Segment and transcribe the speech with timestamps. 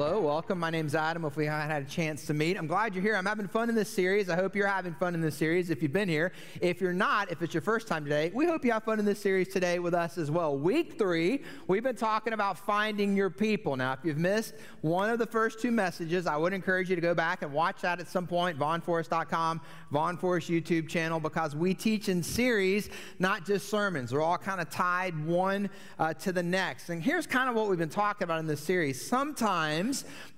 [0.00, 0.60] hello, welcome.
[0.60, 1.24] My name's Adam.
[1.24, 3.16] If we haven't had a chance to meet, I'm glad you're here.
[3.16, 4.30] I'm having fun in this series.
[4.30, 6.30] I hope you're having fun in this series if you've been here.
[6.60, 9.04] If you're not, if it's your first time today, we hope you have fun in
[9.04, 10.56] this series today with us as well.
[10.56, 13.74] Week three, we've been talking about finding your people.
[13.74, 17.02] Now, if you've missed one of the first two messages, I would encourage you to
[17.02, 19.60] go back and watch that at some point, vaughnforest.com,
[19.90, 22.88] Vaughn Forest YouTube channel, because we teach in series,
[23.18, 24.10] not just sermons.
[24.10, 25.68] They're all kind of tied one
[25.98, 26.88] uh, to the next.
[26.88, 29.04] And here's kind of what we've been talking about in this series.
[29.04, 29.87] Sometimes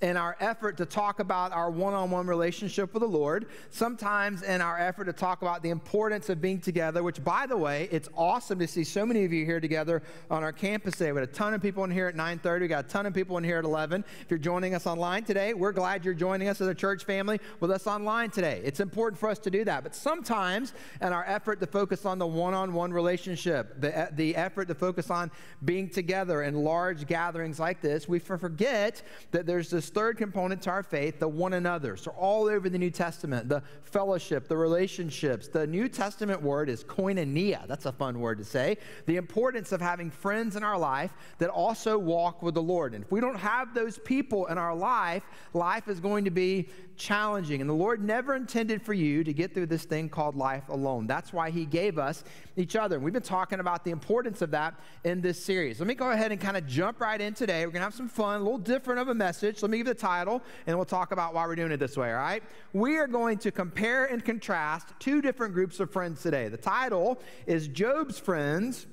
[0.00, 4.42] in our effort to talk about our one on one relationship with the Lord, sometimes
[4.42, 7.88] in our effort to talk about the importance of being together, which, by the way,
[7.91, 11.12] it's awesome to see so many of you here together on our campus today.
[11.12, 12.60] We had a ton of people in here at 9.30.
[12.60, 14.05] We got a ton of people in here at 11.
[14.22, 17.41] If you're joining us online today, we're glad you're joining us as a church family
[17.60, 18.60] with us online today.
[18.64, 19.82] It's important for us to do that.
[19.82, 24.36] But sometimes in our effort to focus on the one on one relationship, the, the
[24.36, 25.30] effort to focus on
[25.64, 30.70] being together in large gatherings like this, we forget that there's this third component to
[30.70, 31.96] our faith, the one another.
[31.96, 35.48] So, all over the New Testament, the fellowship, the relationships.
[35.48, 37.66] The New Testament word is koinonia.
[37.66, 38.78] That's a fun word to say.
[39.06, 42.94] The importance of having friends in our life that also walk with the Lord.
[42.94, 46.69] And if we don't have those people in our life, life is going to be
[46.97, 47.60] challenging.
[47.60, 51.06] And the Lord never intended for you to get through this thing called life alone.
[51.06, 52.22] That's why He gave us
[52.56, 52.97] each other.
[52.97, 55.80] And we've been talking about the importance of that in this series.
[55.80, 57.64] Let me go ahead and kind of jump right in today.
[57.66, 59.62] We're going to have some fun, a little different of a message.
[59.62, 62.10] Let me give the title, and we'll talk about why we're doing it this way,
[62.10, 62.42] all right?
[62.72, 66.48] We are going to compare and contrast two different groups of friends today.
[66.48, 68.86] The title is Job's Friends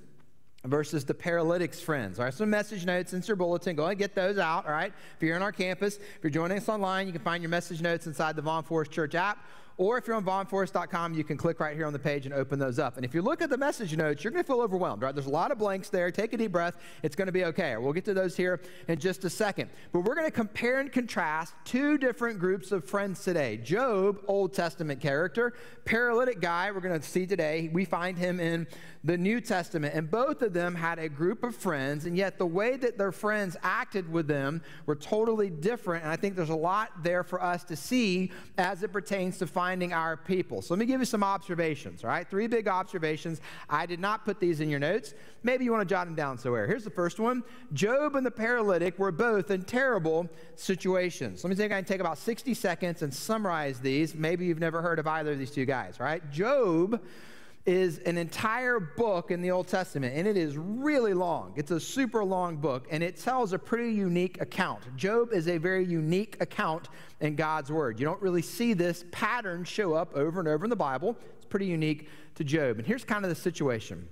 [0.65, 2.19] versus the paralytic's friends.
[2.19, 3.75] All right, some message notes in your bulletin.
[3.75, 4.65] Go ahead and get those out.
[4.65, 7.41] All right, if you're in our campus, if you're joining us online, you can find
[7.41, 9.39] your message notes inside the Vaughn Forest Church app
[9.77, 12.57] or if you're on vaughnforest.com, you can click right here on the page and open
[12.57, 12.95] those up.
[12.95, 15.13] And if you look at the message notes, you're going to feel overwhelmed, right?
[15.13, 16.09] There's a lot of blanks there.
[16.09, 16.77] Take a deep breath.
[17.03, 17.77] It's going to be okay.
[17.77, 19.69] We'll get to those here in just a second.
[19.91, 23.57] But we're going to compare and contrast two different groups of friends today.
[23.57, 25.53] Job, Old Testament character,
[25.85, 27.69] paralytic guy, we're going to see today.
[27.71, 28.65] We find him in
[29.03, 29.93] the New Testament.
[29.93, 33.11] And both of them had a group of friends, and yet the way that their
[33.11, 36.03] friends acted with them were totally different.
[36.03, 39.45] And I think there's a lot there for us to see as it pertains to
[39.47, 40.61] finding our people.
[40.61, 42.27] So let me give you some observations, all right?
[42.29, 43.41] Three big observations.
[43.69, 45.13] I did not put these in your notes.
[45.43, 46.67] Maybe you want to jot them down somewhere.
[46.67, 51.43] Here's the first one Job and the paralytic were both in terrible situations.
[51.43, 54.15] Let me think I can take about 60 seconds and summarize these.
[54.15, 56.29] Maybe you've never heard of either of these two guys, right?
[56.31, 57.01] Job
[57.67, 61.53] is an entire book in the Old Testament, and it is really long.
[61.57, 64.95] It's a super long book, and it tells a pretty unique account.
[64.95, 66.87] Job is a very unique account
[67.19, 67.99] in God's Word.
[67.99, 71.17] You don't really see this pattern show up over and over in the Bible.
[71.35, 72.77] It's pretty unique to Job.
[72.77, 74.07] And here's kind of the situation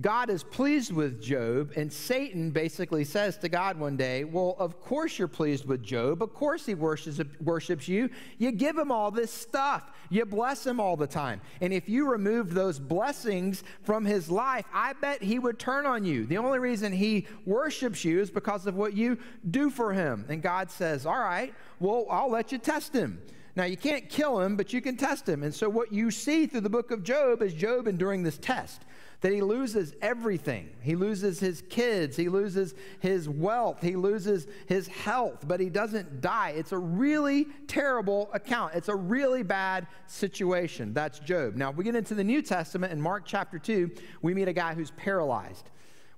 [0.00, 4.80] God is pleased with Job, and Satan basically says to God one day, Well, of
[4.80, 6.22] course you're pleased with Job.
[6.22, 8.08] Of course he worships, worships you.
[8.38, 11.40] You give him all this stuff, you bless him all the time.
[11.60, 16.04] And if you removed those blessings from his life, I bet he would turn on
[16.04, 16.24] you.
[16.24, 19.18] The only reason he worships you is because of what you
[19.50, 20.24] do for him.
[20.28, 23.20] And God says, All right, well, I'll let you test him.
[23.56, 25.42] Now, you can't kill him, but you can test him.
[25.42, 28.84] And so, what you see through the book of Job is Job enduring this test
[29.20, 30.70] that he loses everything.
[30.80, 36.20] He loses his kids, he loses his wealth, he loses his health, but he doesn't
[36.20, 36.54] die.
[36.56, 38.74] It's a really terrible account.
[38.74, 40.94] It's a really bad situation.
[40.94, 41.54] That's Job.
[41.56, 43.90] Now, if we get into the New Testament in Mark chapter 2,
[44.22, 45.70] we meet a guy who's paralyzed.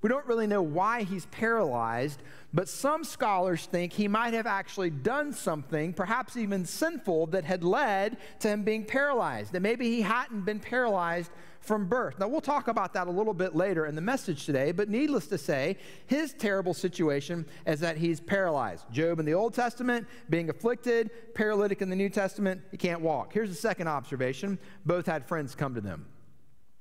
[0.03, 4.91] We don't really know why he's paralyzed, but some scholars think he might have actually
[4.91, 9.53] done something, perhaps even sinful, that had led to him being paralyzed.
[9.53, 11.31] That maybe he hadn't been paralyzed
[11.63, 12.19] from birth.
[12.19, 15.29] Now, we'll talk about that a little bit later in the message today, but needless
[15.29, 18.85] to say, his terrible situation is that he's paralyzed.
[18.93, 23.33] Job in the Old Testament, being afflicted, paralytic in the New Testament, he can't walk.
[23.33, 26.07] Here's the second observation both had friends come to them,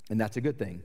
[0.10, 0.82] and that's a good thing.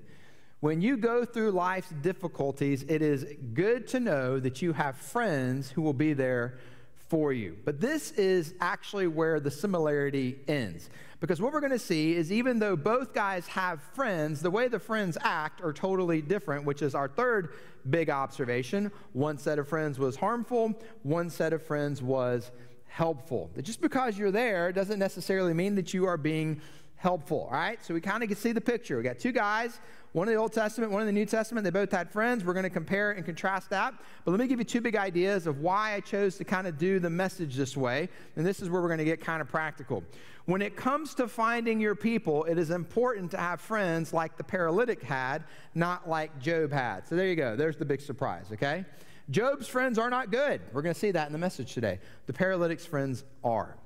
[0.60, 5.70] When you go through life's difficulties, it is good to know that you have friends
[5.70, 6.59] who will be there
[7.08, 7.56] for you.
[7.64, 10.91] But this is actually where the similarity ends.
[11.20, 14.68] Because what we're going to see is even though both guys have friends, the way
[14.68, 17.54] the friends act are totally different, which is our third
[17.88, 18.92] big observation.
[19.12, 22.50] One set of friends was harmful, one set of friends was
[22.86, 23.50] helpful.
[23.60, 26.60] Just because you're there doesn't necessarily mean that you are being
[26.97, 27.84] helpful, all right?
[27.84, 28.97] So we kind of can see the picture.
[28.97, 29.78] We got two guys,
[30.13, 31.65] one in the Old Testament, one in the New Testament.
[31.65, 32.43] They both had friends.
[32.43, 33.95] We're going to compare and contrast that.
[34.25, 36.78] But let me give you two big ideas of why I chose to kind of
[36.78, 38.09] do the message this way.
[38.34, 40.03] And this is where we're going to get kind of practical.
[40.47, 44.45] When it comes to finding your people, it is important to have friends like the
[44.45, 45.45] paralytic had,
[45.75, 47.07] not like Job had.
[47.07, 47.57] So there you go.
[47.57, 48.84] There's the big surprise, okay?
[49.28, 50.60] Job's friends are not good.
[50.72, 51.98] We're going to see that in the message today.
[52.27, 53.77] The paralytic's friends are.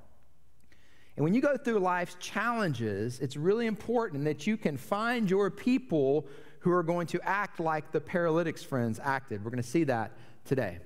[1.15, 5.49] And when you go through life's challenges, it's really important that you can find your
[5.49, 6.25] people
[6.59, 9.43] who are going to act like the paralytic's friends acted.
[9.43, 10.11] We're going to see that
[10.45, 10.77] today.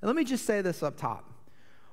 [0.00, 1.32] And let me just say this up top.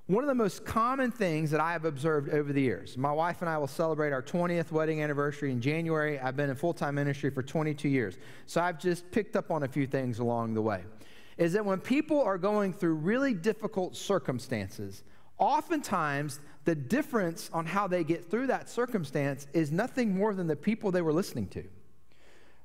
[0.07, 3.41] One of the most common things that I have observed over the years, my wife
[3.41, 6.19] and I will celebrate our 20th wedding anniversary in January.
[6.19, 8.17] I've been in full time ministry for 22 years.
[8.45, 10.83] So I've just picked up on a few things along the way.
[11.37, 15.03] Is that when people are going through really difficult circumstances,
[15.37, 20.55] oftentimes the difference on how they get through that circumstance is nothing more than the
[20.55, 21.63] people they were listening to.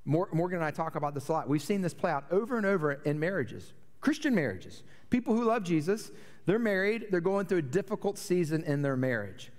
[0.04, 1.48] Morgan and I talk about this a lot.
[1.48, 4.82] We've seen this play out over and over in marriages, Christian marriages.
[5.10, 6.10] People who love Jesus,
[6.46, 9.50] they're married, they're going through a difficult season in their marriage.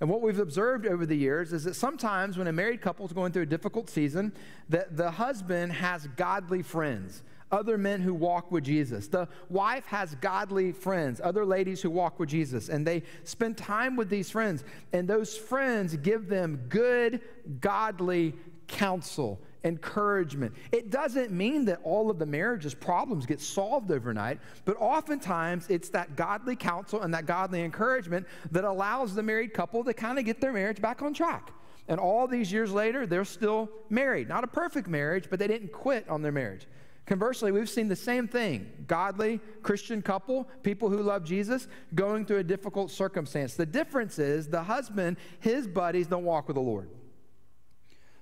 [0.00, 3.12] And what we've observed over the years is that sometimes when a married couple is
[3.12, 4.32] going through a difficult season,
[4.68, 7.22] that the husband has godly friends,
[7.52, 9.06] other men who walk with Jesus.
[9.06, 13.94] The wife has godly friends, other ladies who walk with Jesus, and they spend time
[13.94, 17.20] with these friends, and those friends give them good,
[17.60, 18.34] godly
[18.66, 20.52] counsel encouragement.
[20.72, 25.88] It doesn't mean that all of the marriage's problems get solved overnight, but oftentimes it's
[25.90, 30.24] that godly counsel and that godly encouragement that allows the married couple to kind of
[30.24, 31.52] get their marriage back on track.
[31.88, 34.28] And all these years later, they're still married.
[34.28, 36.66] Not a perfect marriage, but they didn't quit on their marriage.
[37.06, 42.38] Conversely, we've seen the same thing godly Christian couple, people who love Jesus, going through
[42.38, 43.54] a difficult circumstance.
[43.54, 46.88] The difference is the husband, his buddies don't walk with the Lord.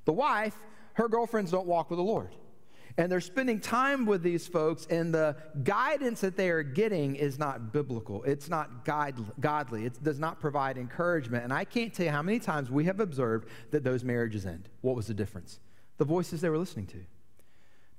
[0.07, 0.57] The wife
[0.95, 2.35] her girlfriends don't walk with the Lord.
[2.99, 7.39] And they're spending time with these folks, and the guidance that they are getting is
[7.39, 8.23] not biblical.
[8.25, 9.87] It's not godly.
[9.87, 11.45] It does not provide encouragement.
[11.45, 14.69] And I can't tell you how many times we have observed that those marriages end.
[14.81, 15.61] What was the difference?
[15.99, 16.99] The voices they were listening to.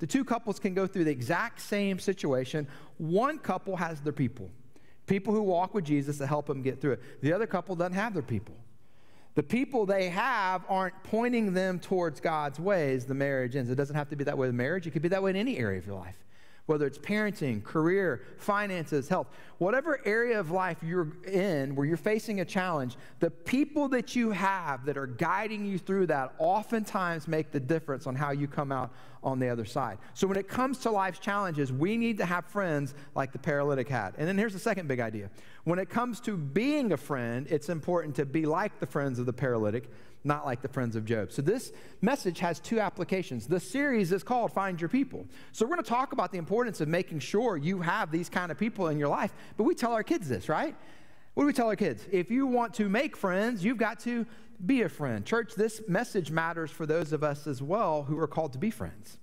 [0.02, 2.68] The two couples can go through the exact same situation.
[2.98, 4.50] One couple has their people,
[5.08, 7.22] people who walk with Jesus to help them get through it.
[7.22, 8.56] The other couple doesn't have their people
[9.36, 13.70] the people they have aren't pointing them towards God's ways, the marriage ends.
[13.70, 15.38] It doesn't have to be that way with marriage, it could be that way in
[15.38, 16.18] any area of your life
[16.66, 19.28] whether it's parenting, career, finances, health,
[19.58, 24.32] whatever area of life you're in where you're facing a challenge, the people that you
[24.32, 28.72] have that are guiding you through that oftentimes make the difference on how you come
[28.72, 28.92] out
[29.24, 29.98] on the other side.
[30.14, 33.88] So when it comes to life's challenges, we need to have friends like the paralytic
[33.88, 34.16] had.
[34.18, 35.30] And then here's the second big idea.
[35.64, 39.26] When it comes to being a friend, it's important to be like the friends of
[39.26, 39.90] the paralytic
[40.24, 41.32] not like the friends of Job.
[41.32, 41.72] So this
[42.02, 43.48] message has two applications.
[43.48, 45.26] The series is called Find Your People.
[45.52, 48.52] So we're going to talk about the importance of making sure you have these kind
[48.52, 49.34] of people in your life.
[49.58, 50.76] But we tell our kids this, right?
[51.34, 52.06] What do we tell our kids?
[52.12, 54.26] If you want to make friends, you've got to
[54.66, 55.26] be a friend.
[55.26, 58.70] Church, this message matters for those of us as well who are called to be
[58.70, 59.18] friends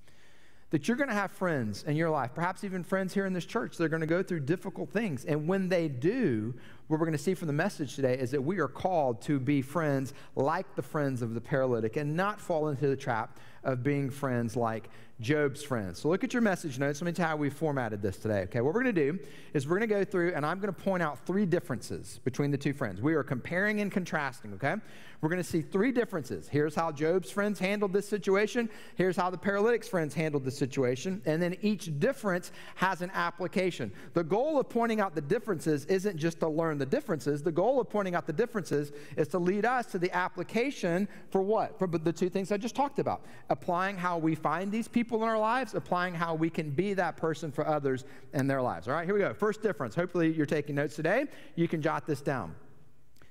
[0.71, 3.47] that you're going to have friends in your life, perhaps even friends here in this
[3.47, 5.25] church, that are going to go through difficult things.
[5.25, 6.55] And when they do,
[6.89, 9.41] what we're going to see from the message today is that we are called to
[9.41, 13.83] be friends like the friends of the paralytic and not fall into the trap of
[13.83, 15.99] being friends like Job's friends.
[15.99, 17.01] So look at your message notes.
[17.01, 18.43] Let me tell you how we formatted this today.
[18.43, 19.19] Okay, what we're going to do
[19.53, 22.51] is we're going to go through and I'm going to point out three differences between
[22.51, 23.01] the two friends.
[23.03, 24.77] We are comparing and contrasting, okay?
[25.21, 26.49] We're going to see three differences.
[26.49, 28.71] Here's how Job's friends handled this situation.
[28.95, 31.21] Here's how the paralytic's friends handled the situation.
[31.27, 33.93] And then each difference has an application.
[34.15, 37.43] The goal of pointing out the differences isn't just to learn the differences.
[37.43, 41.43] The goal of pointing out the differences is to lead us to the application for
[41.43, 41.77] what?
[41.81, 43.23] For the two things I just talked about.
[43.51, 47.17] Applying how we find these people in our lives, applying how we can be that
[47.17, 48.05] person for others
[48.35, 48.87] in their lives.
[48.87, 49.35] All right, here we go.
[49.35, 49.97] First difference.
[49.97, 51.27] Hopefully you're taking notes today.
[51.57, 52.55] You can jot this down.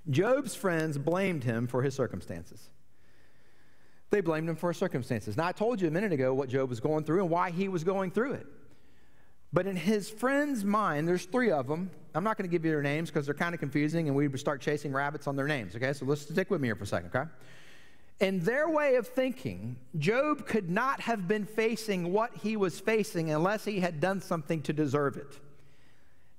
[0.09, 2.69] Job's friends blamed him for his circumstances.
[4.09, 5.35] They blamed him for his circumstances.
[5.35, 7.67] Now, I told you a minute ago what Job was going through and why he
[7.67, 8.47] was going through it.
[9.51, 11.89] But in his friend's mind, there's three of them.
[12.13, 14.27] I'm not going to give you their names because they're kind of confusing and we
[14.27, 15.93] would start chasing rabbits on their names, okay?
[15.93, 17.29] So let's stick with me here for a second, okay?
[18.19, 23.31] In their way of thinking, Job could not have been facing what he was facing
[23.31, 25.39] unless he had done something to deserve it.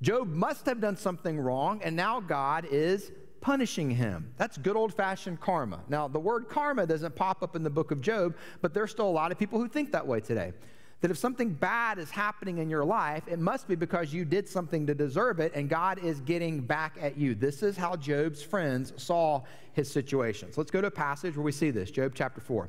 [0.03, 3.11] Job must have done something wrong, and now God is
[3.41, 4.33] punishing him.
[4.37, 5.81] That's good old fashioned karma.
[5.89, 9.09] Now, the word karma doesn't pop up in the book of Job, but there's still
[9.09, 10.53] a lot of people who think that way today.
[11.01, 14.49] That if something bad is happening in your life, it must be because you did
[14.49, 17.37] something to deserve it, and God is getting back at you.
[17.37, 19.43] This is how Job's friends saw
[19.75, 20.53] his situation.
[20.53, 22.69] So let's go to a passage where we see this Job chapter 4.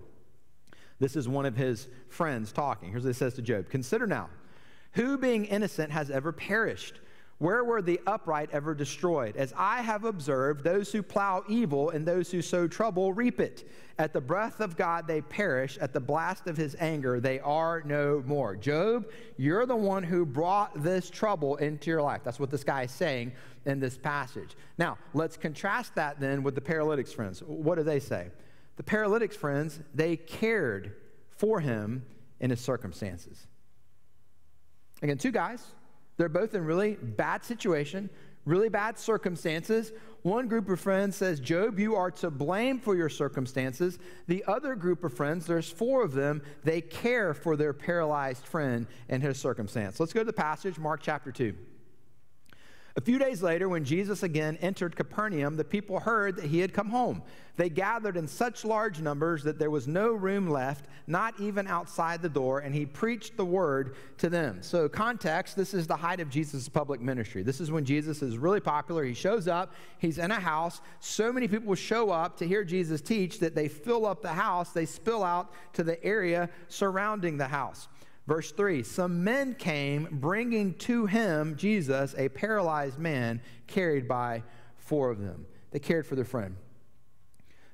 [0.99, 2.91] This is one of his friends talking.
[2.91, 4.29] Here's what he says to Job Consider now,
[4.93, 6.99] who being innocent has ever perished?
[7.39, 9.37] Where were the upright ever destroyed?
[9.37, 13.69] As I have observed, those who plow evil and those who sow trouble reap it.
[13.97, 17.81] At the breath of God they perish, at the blast of his anger they are
[17.85, 18.57] no more.
[18.57, 22.21] Job, you're the one who brought this trouble into your life.
[22.25, 23.31] That's what this guy is saying
[23.65, 24.57] in this passage.
[24.77, 27.41] Now, let's contrast that then with the paralytic's friends.
[27.41, 28.31] What do they say?
[28.75, 30.93] The paralytic's friends, they cared
[31.37, 32.05] for him
[32.41, 33.47] in his circumstances.
[35.01, 35.63] Again, two guys
[36.19, 38.09] they're both in really bad situation,
[38.43, 39.93] really bad circumstances.
[40.23, 43.99] One group of friends says, Job, you are to blame for your circumstances.
[44.27, 48.85] The other group of friends, there's four of them, they care for their paralyzed friend
[49.07, 49.97] and his circumstance.
[49.97, 51.55] Let's go to the passage, Mark chapter 2.
[52.95, 56.73] A few days later, when Jesus again entered Capernaum, the people heard that he had
[56.73, 57.21] come home.
[57.55, 62.21] They gathered in such large numbers that there was no room left, not even outside
[62.21, 64.63] the door, and he preached the word to them.
[64.63, 67.43] So, context this is the height of Jesus' public ministry.
[67.43, 69.03] This is when Jesus is really popular.
[69.03, 70.81] He shows up, he's in a house.
[70.99, 74.71] So many people show up to hear Jesus teach that they fill up the house,
[74.71, 77.87] they spill out to the area surrounding the house.
[78.29, 84.43] Verse 3 Some men came bringing to him, Jesus, a paralyzed man carried by
[84.77, 85.47] four of them.
[85.71, 86.55] They cared for their friend.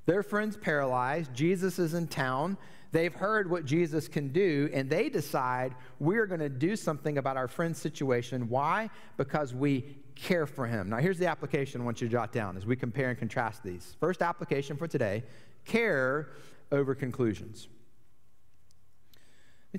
[0.06, 1.34] Their friend's paralyzed.
[1.34, 2.56] Jesus is in town.
[2.90, 7.36] They've heard what Jesus can do, and they decide we're going to do something about
[7.36, 8.48] our friend's situation.
[8.48, 8.88] Why?
[9.18, 9.84] Because we
[10.14, 10.88] care for him.
[10.88, 13.62] Now, here's the application I want you to jot down as we compare and contrast
[13.62, 13.94] these.
[14.00, 15.22] First application for today
[15.66, 16.30] care
[16.72, 17.68] over conclusions.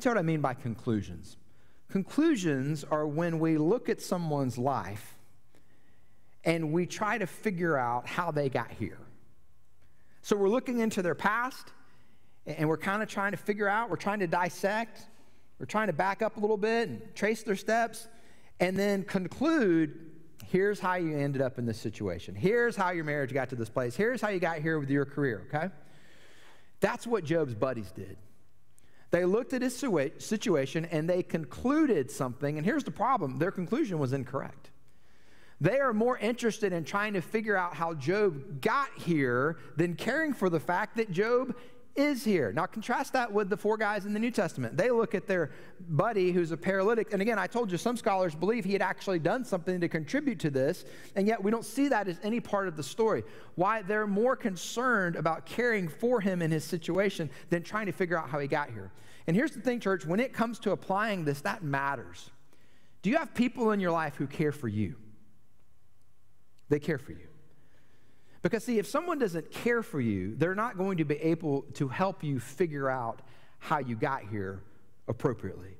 [0.06, 1.38] You what I mean by conclusions.
[1.90, 5.16] Conclusions are when we look at someone's life
[6.44, 9.00] and we try to figure out how they got here.
[10.22, 11.72] So we're looking into their past
[12.46, 15.02] and we're kind of trying to figure out, we're trying to dissect,
[15.60, 18.08] we're trying to back up a little bit and trace their steps
[18.60, 20.00] and then conclude
[20.46, 22.36] here's how you ended up in this situation.
[22.36, 23.96] Here's how your marriage got to this place.
[23.96, 25.74] Here's how you got here with your career, okay?
[26.82, 28.18] That's what Job's buddies did.
[29.12, 29.78] They looked at his
[30.18, 32.58] situation and they concluded something.
[32.58, 34.72] And here's the problem their conclusion was incorrect.
[35.60, 40.34] They are more interested in trying to figure out how Job got here than caring
[40.34, 41.56] for the fact that Job
[41.98, 42.52] is here.
[42.52, 44.78] Now, contrast that with the four guys in the New Testament.
[44.78, 45.52] They look at their
[45.90, 47.12] buddy who's a paralytic.
[47.12, 50.40] And again, I told you some scholars believe he had actually done something to contribute
[50.42, 50.86] to this,
[51.16, 53.24] and yet we don't see that as any part of the story.
[53.56, 53.82] Why?
[53.82, 58.30] They're more concerned about caring for him in his situation than trying to figure out
[58.30, 58.92] how he got here.
[59.26, 62.30] And here's the thing, church when it comes to applying this, that matters.
[63.02, 64.96] Do you have people in your life who care for you?
[66.70, 67.28] They care for you.
[68.42, 71.88] Because, see, if someone doesn't care for you, they're not going to be able to
[71.88, 73.22] help you figure out
[73.60, 74.62] how you got here
[75.08, 75.78] appropriately.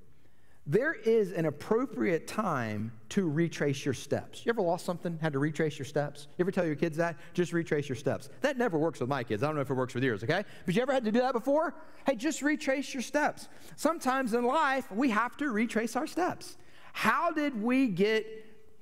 [0.70, 4.46] There is an appropriate time to retrace your steps.
[4.46, 6.28] You ever lost something, had to retrace your steps?
[6.38, 7.16] You ever tell your kids that?
[7.34, 8.30] Just retrace your steps.
[8.42, 9.44] That never works with my kids.
[9.44, 10.44] I don't know if it works with yours, okay?
[10.66, 11.74] But you ever had to do that before?
[12.06, 13.48] Hey, just retrace your steps.
[13.78, 16.58] Sometimes in life, we have to retrace our steps.
[16.92, 18.26] How did we get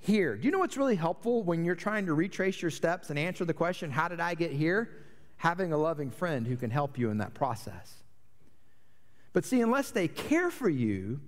[0.05, 0.35] here.
[0.35, 3.43] Do you know what's really helpful when you're trying to retrace your steps and answer
[3.43, 4.89] the question, How did I get here?
[5.37, 8.03] Having a loving friend who can help you in that process.
[9.33, 11.19] But see, unless they care for you,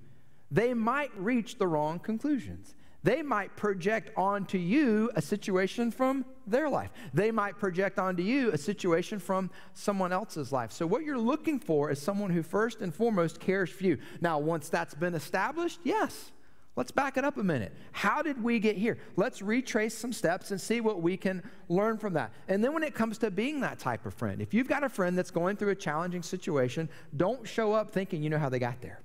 [0.49, 2.73] they might reach the wrong conclusions.
[3.03, 6.91] They might project onto you a situation from their life.
[7.13, 10.71] They might project onto you a situation from someone else's life.
[10.71, 13.97] So, what you're looking for is someone who, first and foremost, cares for you.
[14.19, 16.31] Now, once that's been established, yes,
[16.77, 17.73] Let's back it up a minute.
[17.91, 18.99] How did we get here?
[19.15, 22.31] Let's retrace some steps and see what we can learn from that.
[22.47, 24.89] And then when it comes to being that type of friend, if you've got a
[24.89, 28.59] friend that's going through a challenging situation, don't show up thinking you know how they
[28.59, 29.01] got there.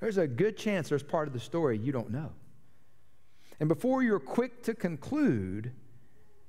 [0.00, 2.32] There's a good chance there's part of the story you don't know.
[3.60, 5.72] And before you're quick to conclude,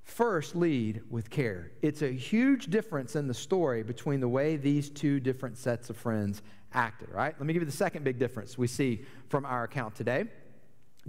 [0.07, 1.71] first lead with care.
[1.81, 5.97] It's a huge difference in the story between the way these two different sets of
[5.97, 6.41] friends
[6.73, 7.35] acted, right?
[7.37, 10.25] Let me give you the second big difference we see from our account today.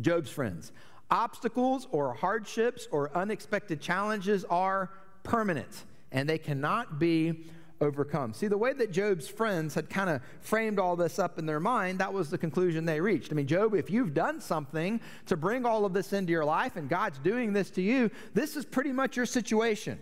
[0.00, 0.72] Job's friends.
[1.10, 4.90] Obstacles or hardships or unexpected challenges are
[5.22, 7.46] permanent and they cannot be
[7.80, 8.32] overcome.
[8.32, 11.60] See, the way that Job's friends had kind of framed all this up in their
[11.60, 13.32] mind, that was the conclusion they reached.
[13.32, 16.76] I mean, Job, if you've done something to bring all of this into your life
[16.76, 19.98] and God's doing this to you, this is pretty much your situation.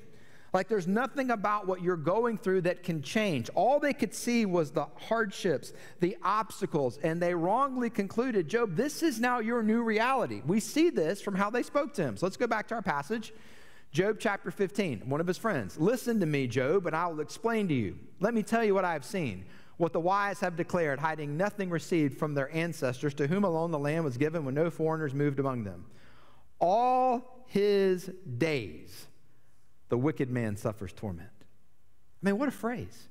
[0.52, 3.50] Like there's nothing about what you're going through that can change.
[3.54, 9.02] All they could see was the hardships, the obstacles, and they wrongly concluded, Job, this
[9.02, 10.40] is now your new reality.
[10.46, 12.16] We see this from how they spoke to him.
[12.16, 13.34] So let's go back to our passage.
[13.96, 15.78] Job chapter 15, one of his friends.
[15.78, 17.98] Listen to me, Job, and I will explain to you.
[18.20, 19.46] Let me tell you what I have seen.
[19.78, 23.78] what the wise have declared, hiding nothing received from their ancestors, to whom alone the
[23.78, 25.86] land was given when no foreigners moved among them.
[26.58, 29.06] All his days,
[29.88, 31.30] the wicked man suffers torment.
[32.22, 33.08] I mean, what a phrase.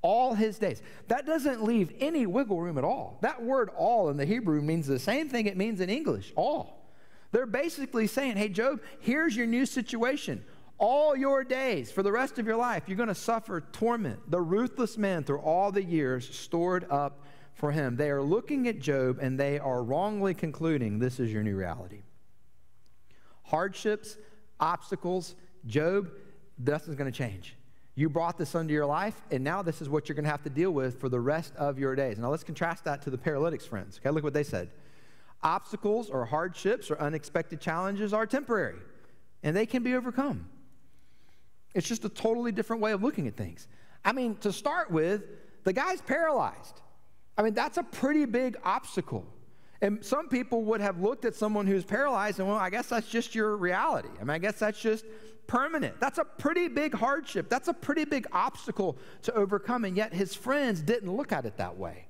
[0.00, 0.80] All his days.
[1.08, 3.18] That doesn't leave any wiggle room at all.
[3.20, 6.79] That word all in the Hebrew means the same thing it means in English all.
[7.32, 10.44] They're basically saying, hey, Job, here's your new situation
[10.80, 14.30] all your days, for the rest of your life, you're going to suffer torment.
[14.30, 17.20] The ruthless man through all the years stored up
[17.52, 17.96] for him.
[17.96, 22.00] They are looking at Job and they are wrongly concluding this is your new reality.
[23.42, 24.16] Hardships,
[24.58, 25.34] obstacles,
[25.66, 26.10] Job,
[26.58, 27.56] nothing's going to change.
[27.94, 30.44] You brought this into your life, and now this is what you're going to have
[30.44, 32.16] to deal with for the rest of your days.
[32.18, 34.00] Now let's contrast that to the paralytics, friends.
[34.00, 34.70] Okay, look what they said.
[35.42, 38.78] Obstacles or hardships or unexpected challenges are temporary,
[39.42, 40.46] and they can be overcome.
[41.74, 43.68] It's just a totally different way of looking at things.
[44.04, 45.22] I mean, to start with,
[45.64, 46.80] the guy's paralyzed.
[47.38, 49.26] I mean, that's a pretty big obstacle.
[49.82, 53.08] And some people would have looked at someone who's paralyzed and, well, I guess that's
[53.08, 54.10] just your reality.
[54.16, 55.06] I mean, I guess that's just
[55.46, 55.98] permanent.
[56.00, 57.48] That's a pretty big hardship.
[57.48, 59.86] That's a pretty big obstacle to overcome.
[59.86, 62.06] And yet his friends didn't look at it that way.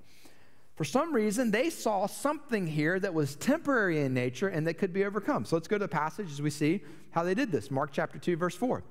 [0.81, 4.95] For some reason, they saw something here that was temporary in nature and that could
[4.95, 5.45] be overcome.
[5.45, 7.71] So let's go to the passage as we see how they did this.
[7.71, 8.83] Mark chapter 2, verse 4.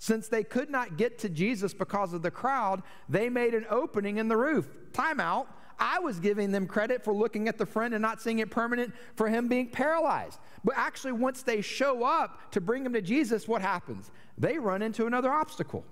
[0.00, 4.16] Since they could not get to Jesus because of the crowd, they made an opening
[4.16, 4.66] in the roof.
[4.92, 5.46] Time out.
[5.78, 8.92] I was giving them credit for looking at the friend and not seeing it permanent
[9.14, 10.40] for him being paralyzed.
[10.64, 14.10] But actually, once they show up to bring him to Jesus, what happens?
[14.36, 15.84] They run into another obstacle.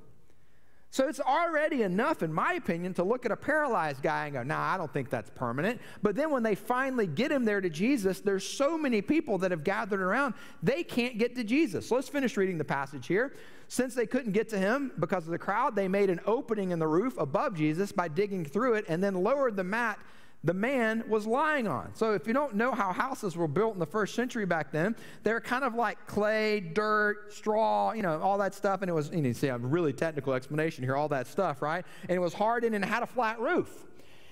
[0.95, 4.45] So it's already enough, in my opinion, to look at a paralyzed guy and go,
[4.45, 5.81] nah, I don't think that's permanent.
[6.05, 9.51] But then when they finally get him there to Jesus, there's so many people that
[9.51, 11.89] have gathered around, they can't get to Jesus.
[11.89, 13.35] So let's finish reading the passage here.
[13.67, 16.79] Since they couldn't get to him because of the crowd, they made an opening in
[16.79, 19.99] the roof above Jesus by digging through it and then lowered the mat
[20.45, 21.95] the man was lying on.
[21.95, 24.95] So if you don't know how houses were built in the first century back then,
[25.23, 28.83] they're kind of like clay, dirt, straw, you know, all that stuff.
[28.83, 31.85] And it was, you, see a really technical explanation here, all that stuff, right?
[32.03, 33.87] And it was hardened and had a flat roof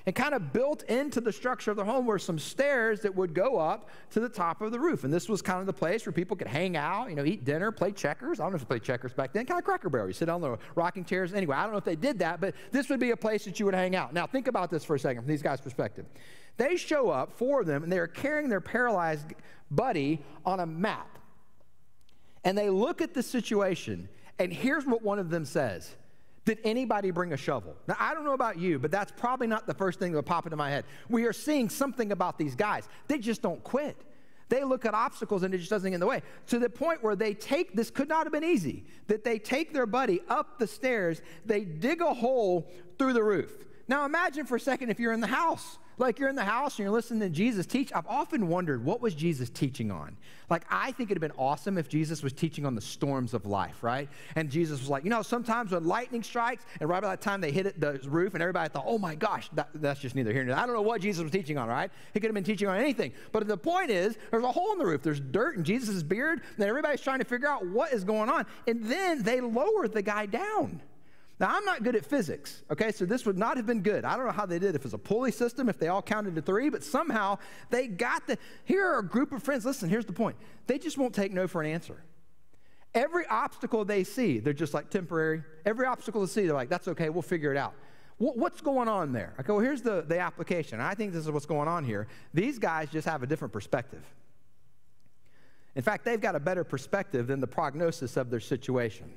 [0.06, 3.34] and kind of built into the structure of the home were some stairs that would
[3.34, 5.04] go up to the top of the roof.
[5.04, 7.44] And this was kind of the place where people could hang out, you know, eat
[7.44, 8.40] dinner, play checkers.
[8.40, 10.08] I don't know if they played checkers back then, kind of cracker barrel.
[10.08, 11.32] You sit on the rocking chairs.
[11.32, 13.60] Anyway, I don't know if they did that, but this would be a place that
[13.60, 14.12] you would hang out.
[14.12, 16.06] Now, think about this for a second from these guys' perspective.
[16.56, 19.34] They show up, four of them, and they are carrying their paralyzed
[19.70, 21.18] buddy on a map.
[22.44, 25.94] And they look at the situation, and here's what one of them says
[26.44, 27.76] did anybody bring a shovel?
[27.86, 30.26] Now, I don't know about you, but that's probably not the first thing that would
[30.26, 30.84] pop into my head.
[31.08, 32.88] We are seeing something about these guys.
[33.06, 33.96] They just don't quit.
[34.48, 36.20] They look at obstacles and it just doesn't get in the way.
[36.48, 39.72] To the point where they take, this could not have been easy, that they take
[39.72, 43.64] their buddy up the stairs, they dig a hole through the roof.
[43.88, 46.78] Now imagine for a second if you're in the house like you're in the house
[46.78, 47.92] and you're listening to Jesus teach.
[47.94, 50.16] I've often wondered, what was Jesus teaching on?
[50.50, 53.46] Like, I think it'd have been awesome if Jesus was teaching on the storms of
[53.46, 54.08] life, right?
[54.36, 57.40] And Jesus was like, you know, sometimes when lightning strikes, and right by that time
[57.40, 60.32] they hit it, the roof, and everybody thought, oh my gosh, that, that's just neither
[60.32, 60.62] here nor there.
[60.62, 61.90] I don't know what Jesus was teaching on, right?
[62.12, 63.12] He could have been teaching on anything.
[63.30, 65.02] But the point is, there's a hole in the roof.
[65.02, 68.46] There's dirt in Jesus' beard, and everybody's trying to figure out what is going on.
[68.66, 70.80] And then they lower the guy down.
[71.40, 72.92] Now, I'm not good at physics, okay?
[72.92, 74.04] So this would not have been good.
[74.04, 76.02] I don't know how they did, if it was a pulley system, if they all
[76.02, 77.38] counted to three, but somehow
[77.70, 78.38] they got the.
[78.64, 79.64] Here are a group of friends.
[79.64, 82.02] Listen, here's the point they just won't take no for an answer.
[82.94, 85.42] Every obstacle they see, they're just like temporary.
[85.64, 87.74] Every obstacle they see, they're like, that's okay, we'll figure it out.
[88.18, 89.34] What's going on there?
[89.40, 90.80] Okay, well, here's the, the application.
[90.80, 92.06] I think this is what's going on here.
[92.32, 94.04] These guys just have a different perspective.
[95.74, 99.10] In fact, they've got a better perspective than the prognosis of their situation.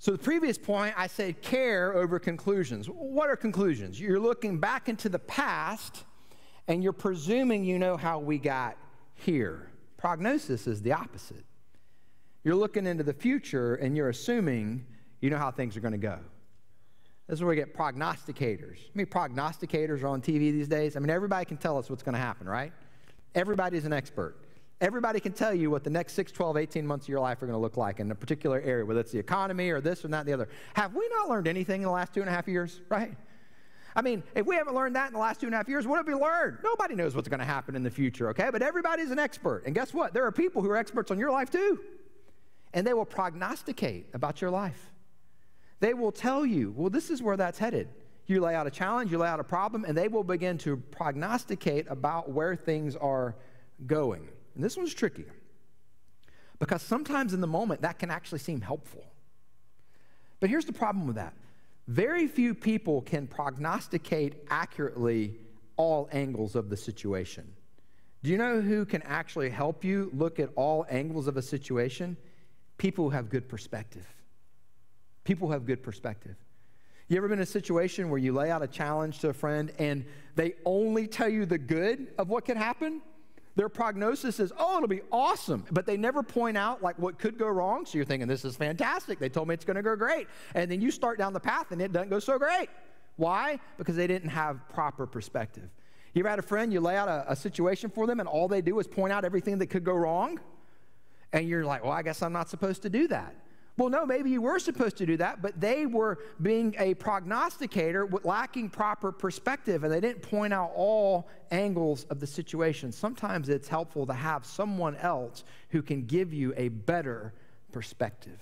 [0.00, 2.86] So, the previous point, I said care over conclusions.
[2.86, 4.00] What are conclusions?
[4.00, 6.04] You're looking back into the past
[6.68, 8.76] and you're presuming you know how we got
[9.14, 9.70] here.
[9.96, 11.44] Prognosis is the opposite.
[12.44, 14.86] You're looking into the future and you're assuming
[15.20, 16.18] you know how things are going to go.
[17.26, 18.78] This is where we get prognosticators.
[18.78, 20.96] I mean, prognosticators are on TV these days.
[20.96, 22.72] I mean, everybody can tell us what's going to happen, right?
[23.34, 24.36] Everybody's an expert.
[24.80, 27.46] Everybody can tell you what the next 6, 12, 18 months of your life are
[27.46, 30.08] going to look like in a particular area, whether it's the economy or this or
[30.08, 30.48] that and the other.
[30.74, 33.16] Have we not learned anything in the last two and a half years, right?
[33.96, 35.84] I mean, if we haven't learned that in the last two and a half years,
[35.84, 36.58] what have we learned?
[36.62, 38.50] Nobody knows what's going to happen in the future, okay?
[38.52, 39.64] But everybody's an expert.
[39.66, 40.14] And guess what?
[40.14, 41.80] There are people who are experts on your life too.
[42.72, 44.92] And they will prognosticate about your life.
[45.80, 47.88] They will tell you, well, this is where that's headed.
[48.26, 50.76] You lay out a challenge, you lay out a problem, and they will begin to
[50.76, 53.34] prognosticate about where things are
[53.86, 54.28] going.
[54.54, 55.24] And this one's tricky
[56.58, 59.04] because sometimes in the moment that can actually seem helpful.
[60.40, 61.34] But here's the problem with that
[61.86, 65.36] Very few people can prognosticate accurately
[65.76, 67.52] all angles of the situation.
[68.22, 72.16] Do you know who can actually help you look at all angles of a situation?
[72.76, 74.06] People who have good perspective.
[75.24, 76.36] People who have good perspective.
[77.08, 79.72] You ever been in a situation where you lay out a challenge to a friend
[79.78, 83.00] and they only tell you the good of what could happen?
[83.58, 85.64] Their prognosis is, oh, it'll be awesome.
[85.72, 87.86] But they never point out like what could go wrong.
[87.86, 89.18] So you're thinking, this is fantastic.
[89.18, 90.28] They told me it's going to go great.
[90.54, 92.68] And then you start down the path and it doesn't go so great.
[93.16, 93.58] Why?
[93.76, 95.68] Because they didn't have proper perspective.
[96.14, 98.46] You ever had a friend, you lay out a, a situation for them and all
[98.46, 100.38] they do is point out everything that could go wrong?
[101.32, 103.34] And you're like, well, I guess I'm not supposed to do that.
[103.78, 108.08] Well, no, maybe you were supposed to do that, but they were being a prognosticator
[108.24, 112.90] lacking proper perspective and they didn't point out all angles of the situation.
[112.90, 117.32] Sometimes it's helpful to have someone else who can give you a better
[117.70, 118.40] perspective.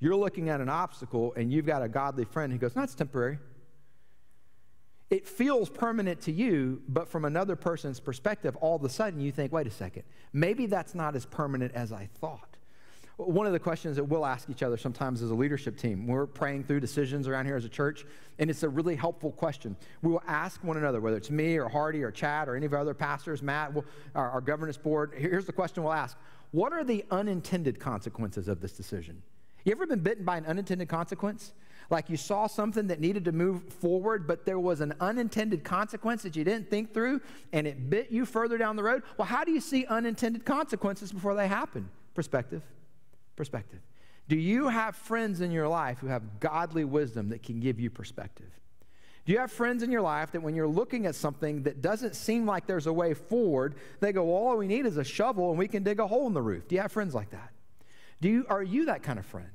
[0.00, 3.38] You're looking at an obstacle and you've got a godly friend who goes, No, temporary.
[5.10, 9.30] It feels permanent to you, but from another person's perspective, all of a sudden you
[9.30, 12.51] think, wait a second, maybe that's not as permanent as I thought.
[13.26, 16.26] One of the questions that we'll ask each other sometimes as a leadership team, we're
[16.26, 18.04] praying through decisions around here as a church,
[18.38, 19.76] and it's a really helpful question.
[20.02, 22.72] We will ask one another, whether it's me or Hardy or Chad or any of
[22.72, 23.72] our other pastors, Matt,
[24.14, 25.12] our, our governance board.
[25.16, 26.16] Here's the question we'll ask
[26.50, 29.22] What are the unintended consequences of this decision?
[29.64, 31.52] You ever been bitten by an unintended consequence?
[31.90, 36.22] Like you saw something that needed to move forward, but there was an unintended consequence
[36.22, 37.20] that you didn't think through,
[37.52, 39.02] and it bit you further down the road?
[39.18, 41.88] Well, how do you see unintended consequences before they happen?
[42.14, 42.62] Perspective
[43.36, 43.80] perspective.
[44.28, 47.90] Do you have friends in your life who have godly wisdom that can give you
[47.90, 48.50] perspective?
[49.24, 52.16] Do you have friends in your life that when you're looking at something that doesn't
[52.16, 55.50] seem like there's a way forward, they go, well, all we need is a shovel
[55.50, 56.66] and we can dig a hole in the roof?
[56.66, 57.52] Do you have friends like that?
[58.20, 59.50] Do you, are you that kind of friend?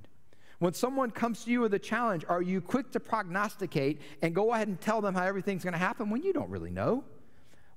[0.59, 4.53] When someone comes to you with a challenge, are you quick to prognosticate and go
[4.53, 7.03] ahead and tell them how everything's going to happen when you don't really know?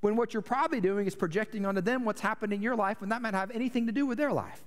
[0.01, 3.11] When what you're probably doing is projecting onto them what's happened in your life when
[3.11, 4.63] that might have anything to do with their life.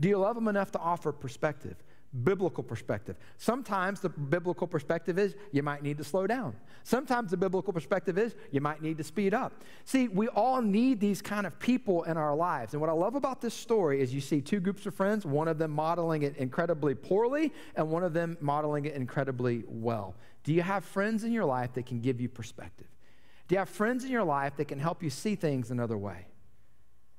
[0.00, 1.76] Do you love them enough to offer perspective?
[2.24, 3.16] Biblical perspective.
[3.38, 6.54] Sometimes the biblical perspective is you might need to slow down.
[6.82, 9.64] Sometimes the biblical perspective is you might need to speed up.
[9.86, 12.74] See, we all need these kind of people in our lives.
[12.74, 15.48] And what I love about this story is you see two groups of friends, one
[15.48, 20.14] of them modeling it incredibly poorly, and one of them modeling it incredibly well.
[20.44, 22.88] Do you have friends in your life that can give you perspective?
[23.48, 26.26] Do you have friends in your life that can help you see things another way?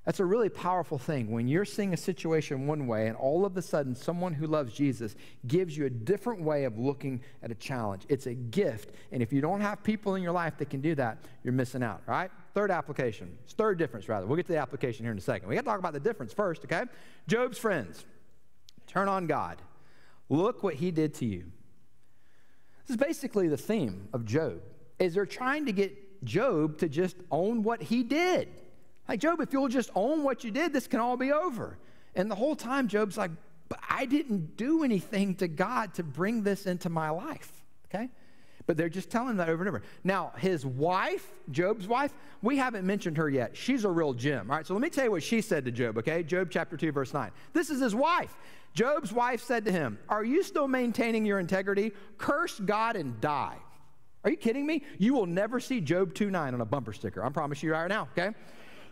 [0.06, 3.56] That's a really powerful thing when you're seeing a situation one way and all of
[3.56, 5.16] a sudden someone who loves Jesus
[5.48, 8.04] gives you a different way of looking at a challenge.
[8.10, 8.92] It's a gift.
[9.14, 11.84] And if you don't have people in your life that can do that, you're missing
[11.84, 12.30] out, right?
[12.54, 14.28] Third application, third difference rather.
[14.28, 15.48] We'll get to the application here in a second.
[15.48, 16.84] We got to talk about the difference first, okay?
[17.28, 18.04] Job's friends.
[18.88, 19.62] Turn on God.
[20.28, 21.46] Look what he did to you.
[22.86, 24.62] This is basically the theme of Job.
[25.00, 28.50] Is they're trying to get Job to just own what he did.
[29.08, 31.78] Like, Job, if you'll just own what you did, this can all be over.
[32.16, 33.32] And the whole time, Job's like,
[33.70, 37.52] but I didn't do anything to God to bring this into my life.
[37.88, 38.10] Okay?
[38.66, 39.82] But they're just telling that over and over.
[40.04, 43.58] Now, his wife, Job's wife, we haven't mentioned her yet.
[43.58, 44.50] She's a real gem.
[44.50, 46.24] All right, so let me tell you what she said to Job, okay?
[46.24, 47.32] Job chapter 2, verse 9.
[47.52, 48.34] This is his wife.
[48.74, 51.92] Job's wife said to him, Are you still maintaining your integrity?
[52.18, 53.58] Curse God and die.
[54.24, 54.84] Are you kidding me?
[54.98, 57.24] You will never see Job 2 9 on a bumper sticker.
[57.24, 58.34] I promise you right now, okay?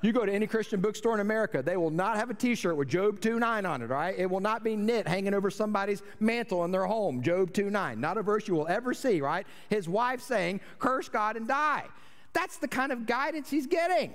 [0.01, 2.75] You go to any Christian bookstore in America, they will not have a t shirt
[2.75, 4.15] with Job 2 9 on it, right?
[4.17, 7.99] It will not be knit hanging over somebody's mantle in their home, Job 2 9.
[7.99, 9.45] Not a verse you will ever see, right?
[9.69, 11.85] His wife saying, Curse God and die.
[12.33, 14.13] That's the kind of guidance he's getting.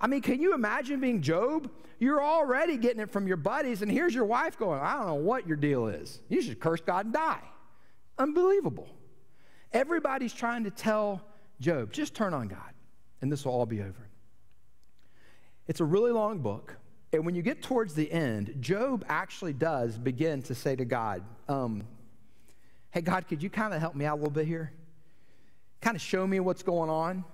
[0.00, 1.70] I mean, can you imagine being Job?
[1.98, 5.14] You're already getting it from your buddies, and here's your wife going, I don't know
[5.14, 6.20] what your deal is.
[6.28, 7.42] You should curse God and die.
[8.18, 8.88] Unbelievable.
[9.72, 11.22] Everybody's trying to tell
[11.60, 12.74] Job, just turn on God,
[13.22, 14.08] and this will all be over.
[15.66, 16.76] It's a really long book.
[17.12, 21.22] And when you get towards the end, Job actually does begin to say to God,
[21.48, 21.84] um,
[22.90, 24.72] Hey, God, could you kind of help me out a little bit here?
[25.80, 27.24] Kind of show me what's going on.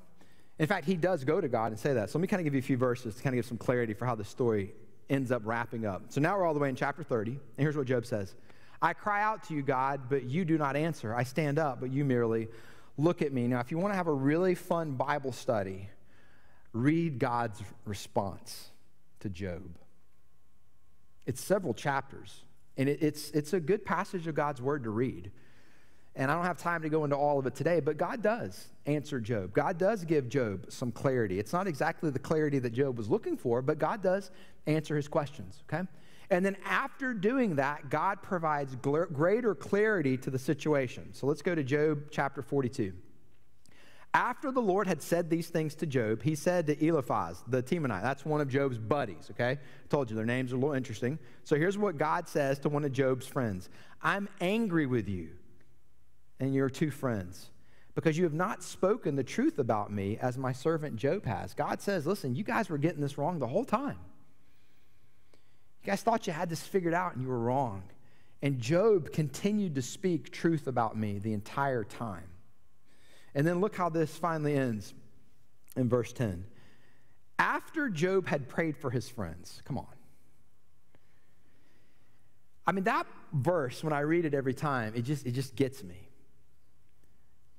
[0.59, 2.11] In fact, he does go to God and say that.
[2.11, 3.59] So let me kind of give you a few verses to kind of give some
[3.59, 4.73] clarity for how the story
[5.11, 6.05] ends up wrapping up.
[6.09, 8.35] So now we're all the way in chapter 30, and here's what Job says
[8.81, 11.15] I cry out to you, God, but you do not answer.
[11.15, 12.49] I stand up, but you merely
[12.97, 13.47] look at me.
[13.47, 15.91] Now, if you want to have a really fun Bible study,
[16.73, 18.71] read God's response
[19.21, 19.77] to Job.
[21.27, 22.43] It's several chapters,
[22.77, 25.31] and it, it's, it's a good passage of God's word to read.
[26.17, 28.69] And I don't have time to go into all of it today, but God does
[28.87, 29.53] answer Job.
[29.53, 31.39] God does give Job some clarity.
[31.39, 34.31] It's not exactly the clarity that Job was looking for, but God does
[34.67, 35.87] answer his questions, okay?
[36.31, 41.13] And then after doing that, God provides greater clarity to the situation.
[41.13, 42.93] So let's go to Job chapter 42.
[44.13, 48.03] After the Lord had said these things to Job, he said to Eliphaz, the Temanite,
[48.03, 49.53] that's one of Job's buddies, okay?
[49.53, 51.19] I told you their names are a little interesting.
[51.45, 53.69] So here's what God says to one of Job's friends
[54.03, 55.31] I'm angry with you
[56.41, 57.51] and your two friends
[57.95, 61.55] because you have not spoken the truth about me as my servant Job has.
[61.55, 63.99] God says, listen, you guys were getting this wrong the whole time.
[65.83, 67.85] You guys thought you had this figured out and you were wrong.
[68.43, 72.30] And Job continued to speak truth about me the entire time.
[73.35, 74.93] And then look how this finally ends
[75.77, 76.45] in verse 10.
[77.39, 79.87] After Job had prayed for his friends, come on.
[82.67, 85.83] I mean, that verse, when I read it every time, it just, it just gets
[85.83, 86.09] me.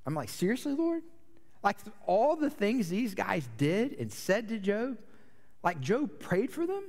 [0.05, 1.03] I'm like, seriously, Lord?
[1.63, 4.97] Like all the things these guys did and said to Job,
[5.63, 6.83] like Job prayed for them?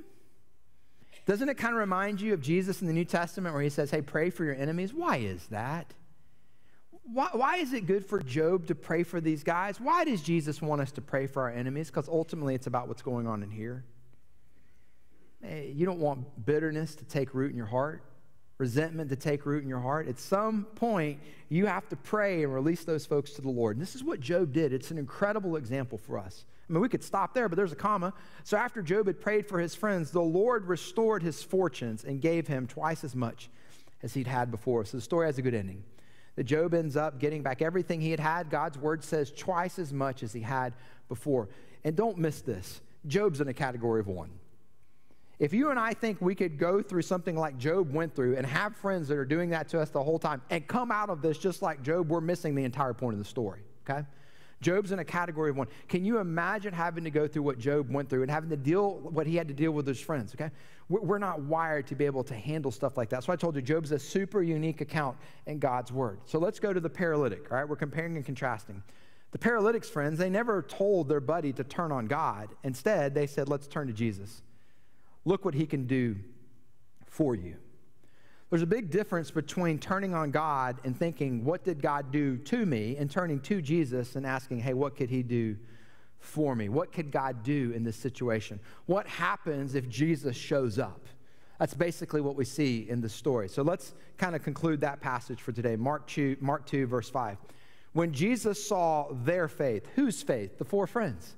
[1.25, 3.91] Doesn't it kind of remind you of Jesus in the New Testament where he says,
[3.91, 4.93] hey, pray for your enemies?
[4.93, 5.93] Why is that?
[7.03, 9.79] Why, why is it good for Job to pray for these guys?
[9.79, 11.87] Why does Jesus want us to pray for our enemies?
[11.89, 13.83] Because ultimately it's about what's going on in here.
[15.43, 18.03] You don't want bitterness to take root in your heart,
[18.57, 20.07] resentment to take root in your heart.
[20.07, 23.75] At some point, you have to pray and release those folks to the Lord.
[23.75, 24.71] And this is what Job did.
[24.71, 26.45] It's an incredible example for us.
[26.69, 28.13] I mean, we could stop there, but there's a comma.
[28.45, 32.47] So after Job had prayed for his friends, the Lord restored his fortunes and gave
[32.47, 33.49] him twice as much
[34.01, 34.85] as he'd had before.
[34.85, 35.83] So the story has a good ending.
[36.35, 38.49] That Job ends up getting back everything he had had.
[38.49, 40.73] God's word says twice as much as he had
[41.07, 41.49] before.
[41.83, 44.29] And don't miss this Job's in a category of one.
[45.39, 48.45] If you and I think we could go through something like Job went through and
[48.45, 51.21] have friends that are doing that to us the whole time and come out of
[51.21, 54.05] this just like Job, we're missing the entire point of the story, okay?
[54.63, 55.67] Job's in a category of one.
[55.87, 58.99] Can you imagine having to go through what Job went through and having to deal
[58.99, 60.33] what he had to deal with his friends?
[60.33, 60.49] Okay,
[60.89, 63.23] we're not wired to be able to handle stuff like that.
[63.23, 66.19] So I told you, Job's a super unique account in God's word.
[66.25, 67.51] So let's go to the paralytic.
[67.51, 68.81] All right, we're comparing and contrasting.
[69.31, 72.49] The paralytic's friends, they never told their buddy to turn on God.
[72.63, 74.41] Instead, they said, "Let's turn to Jesus.
[75.25, 76.15] Look what He can do
[77.05, 77.55] for you."
[78.53, 82.67] There's a big difference between turning on God and thinking, what did God do to
[82.67, 82.95] me?
[82.97, 85.57] And turning to Jesus and asking, hey, what could he do
[86.19, 86.69] for me?
[86.69, 88.59] What could God do in this situation?
[88.85, 91.01] What happens if Jesus shows up?
[91.57, 93.49] That's basically what we see in the story.
[93.49, 95.75] So let's kind of conclude that passage for today.
[95.75, 97.39] Mark 2, Mark 2, verse 5.
[97.93, 100.59] When Jesus saw their faith, whose faith?
[100.59, 101.33] The four friends.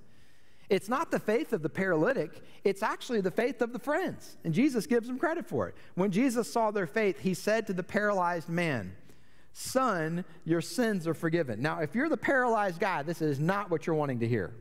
[0.70, 4.38] It's not the faith of the paralytic, it's actually the faith of the friends.
[4.44, 5.76] And Jesus gives them credit for it.
[5.94, 8.96] When Jesus saw their faith, he said to the paralyzed man,
[9.54, 11.62] Son, your sins are forgiven.
[11.62, 14.54] Now, if you're the paralyzed guy, this is not what you're wanting to hear.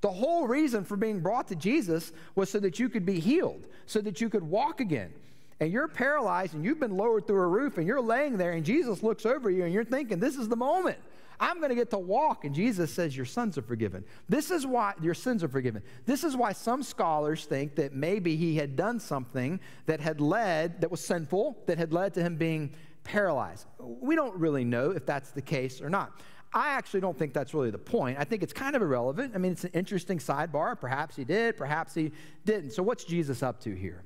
[0.00, 3.66] The whole reason for being brought to Jesus was so that you could be healed,
[3.86, 5.12] so that you could walk again.
[5.58, 8.64] And you're paralyzed and you've been lowered through a roof and you're laying there and
[8.64, 10.96] Jesus looks over you and you're thinking, this is the moment.
[11.40, 12.44] I'm going to get to walk.
[12.44, 14.04] And Jesus says, Your sons are forgiven.
[14.28, 15.82] This is why your sins are forgiven.
[16.04, 20.82] This is why some scholars think that maybe he had done something that had led,
[20.82, 22.72] that was sinful, that had led to him being
[23.04, 23.66] paralyzed.
[23.78, 26.20] We don't really know if that's the case or not.
[26.52, 28.18] I actually don't think that's really the point.
[28.18, 29.32] I think it's kind of irrelevant.
[29.34, 30.78] I mean, it's an interesting sidebar.
[30.78, 32.12] Perhaps he did, perhaps he
[32.44, 32.72] didn't.
[32.72, 34.04] So, what's Jesus up to here?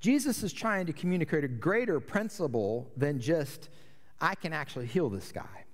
[0.00, 3.70] Jesus is trying to communicate a greater principle than just,
[4.20, 5.65] I can actually heal this guy.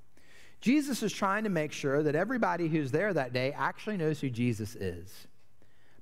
[0.62, 4.31] Jesus is trying to make sure that everybody who's there that day actually knows who
[4.31, 5.27] Jesus is.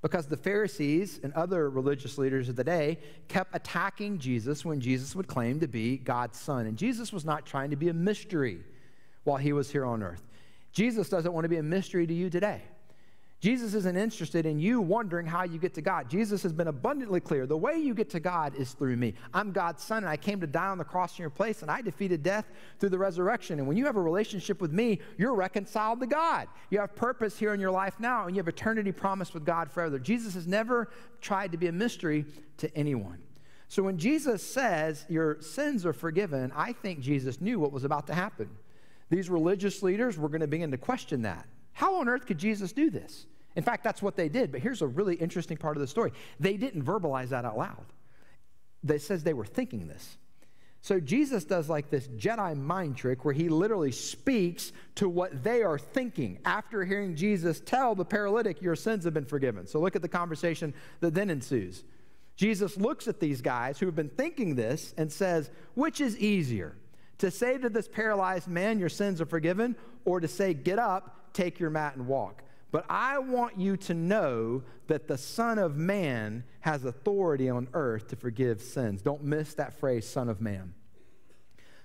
[0.03, 5.17] Because the Pharisees and other religious leaders of the day kept attacking Jesus when Jesus
[5.17, 6.67] would claim to be God's son.
[6.67, 8.61] And Jesus was not trying to be a mystery
[9.25, 10.27] while he was here on earth.
[10.73, 12.63] Jesus doesn't want to be a mystery to you today.
[13.41, 16.11] Jesus isn't interested in you wondering how you get to God.
[16.11, 17.47] Jesus has been abundantly clear.
[17.47, 19.15] The way you get to God is through me.
[19.33, 21.71] I'm God's son, and I came to die on the cross in your place, and
[21.71, 22.45] I defeated death
[22.79, 23.59] through the resurrection.
[23.59, 26.49] And when you have a relationship with me, you're reconciled to God.
[26.69, 29.71] You have purpose here in your life now, and you have eternity promised with God
[29.71, 29.99] forever.
[29.99, 30.91] Jesus has never
[31.23, 32.27] tried to be a mystery
[32.59, 33.23] to anyone.
[33.69, 38.07] So when Jesus says your sins are forgiven, I think Jesus knew what was about
[38.09, 38.51] to happen.
[39.09, 41.47] These religious leaders were going to begin to question that.
[41.73, 43.27] How on earth could Jesus do this?
[43.57, 44.53] In fact, that's what they did.
[44.53, 47.87] But here's a really interesting part of the story they didn't verbalize that out loud,
[48.87, 50.17] it says they were thinking this.
[50.83, 55.63] So Jesus does like this Jedi mind trick where he literally speaks to what they
[55.63, 59.67] are thinking after hearing Jesus tell the paralytic, Your sins have been forgiven.
[59.67, 61.85] So look at the conversation that then ensues.
[62.37, 66.77] Jesus looks at these guys who have been thinking this and says, Which is easier?
[67.19, 71.20] To say to this paralyzed man, Your sins are forgiven, or to say, Get up,
[71.33, 72.43] take your mat, and walk?
[72.71, 78.09] but I want you to know that the Son of Man has authority on earth
[78.09, 79.03] to forgive sins.
[79.03, 80.75] Don't miss that phrase, Son of Man.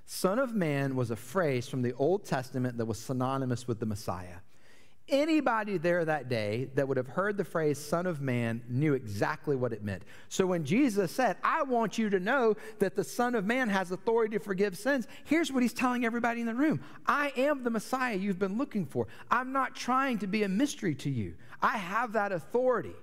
[0.05, 3.85] Son of Man was a phrase from the Old Testament that was synonymous with the
[3.87, 4.37] Messiah.
[5.07, 9.55] Anybody there that day that would have heard the phrase Son of Man knew exactly
[9.55, 10.01] what it meant.
[10.29, 13.91] So when Jesus said, I want you to know that the Son of Man has
[13.91, 17.69] authority to forgive sins, here's what he's telling everybody in the room I am the
[17.69, 19.05] Messiah you've been looking for.
[19.29, 22.95] I'm not trying to be a mystery to you, I have that authority.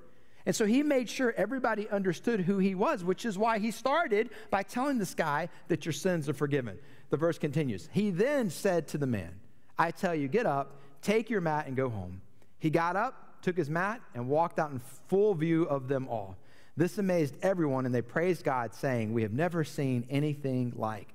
[0.45, 4.31] And so he made sure everybody understood who he was, which is why he started
[4.51, 6.81] by telling this guy that your sins are forgiven.
[7.11, 7.89] The verse continues.
[7.93, 9.39] He then said to the man,
[9.79, 12.23] I tell you, get up Take your mat and go home.
[12.59, 16.37] He got up, took his mat, and walked out in full view of them all.
[16.77, 21.09] This amazed everyone, and they praised God, saying, We have never seen anything like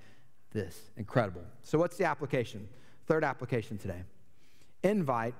[0.52, 0.78] this.
[0.98, 1.42] Incredible.
[1.64, 2.68] So, what's the application?
[3.08, 4.04] Third application today
[4.84, 5.36] invite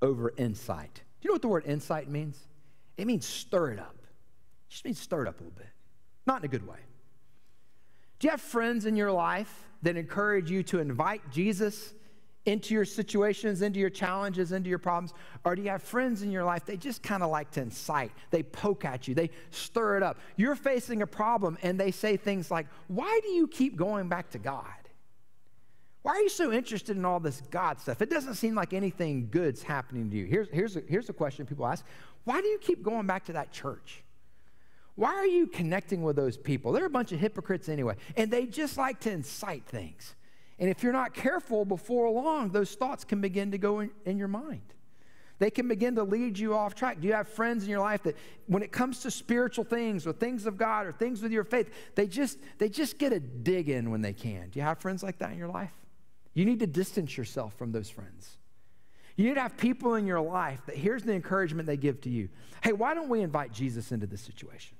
[0.00, 0.94] over incite.
[0.94, 2.38] Do you know what the word incite means?
[2.96, 3.96] It means stir it up.
[3.98, 5.68] It just means stir it up a little bit,
[6.26, 6.78] not in a good way.
[8.18, 11.92] Do you have friends in your life that encourage you to invite Jesus
[12.46, 15.12] into your situations, into your challenges, into your problems?
[15.44, 18.12] Or do you have friends in your life, they just kind of like to incite,
[18.30, 20.18] they poke at you, they stir it up.
[20.36, 24.30] You're facing a problem and they say things like, Why do you keep going back
[24.30, 24.64] to God?
[26.02, 28.00] Why are you so interested in all this God stuff?
[28.00, 30.24] It doesn't seem like anything good's happening to you.
[30.24, 31.84] Here's, here's, a, here's a question people ask
[32.24, 34.04] Why do you keep going back to that church?
[34.96, 36.72] Why are you connecting with those people?
[36.72, 40.15] They're a bunch of hypocrites anyway, and they just like to incite things.
[40.58, 44.16] And if you're not careful, before long, those thoughts can begin to go in, in,
[44.16, 44.62] your mind.
[45.38, 47.00] They can begin to lead you off track.
[47.00, 48.16] Do you have friends in your life that
[48.46, 51.70] when it comes to spiritual things or things of God or things with your faith,
[51.94, 54.48] they just they just get a dig in when they can.
[54.48, 55.72] Do you have friends like that in your life?
[56.32, 58.38] You need to distance yourself from those friends.
[59.16, 62.10] You need to have people in your life that here's the encouragement they give to
[62.10, 62.28] you.
[62.62, 64.76] Hey, why don't we invite Jesus into this situation?